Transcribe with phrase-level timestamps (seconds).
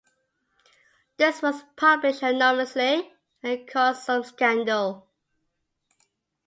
[1.17, 3.13] This was published anonymously
[3.43, 5.07] and caused some scandal.